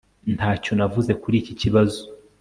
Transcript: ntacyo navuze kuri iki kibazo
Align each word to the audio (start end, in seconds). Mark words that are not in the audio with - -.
ntacyo 0.35 0.71
navuze 0.77 1.11
kuri 1.21 1.35
iki 1.41 1.53
kibazo 1.61 2.01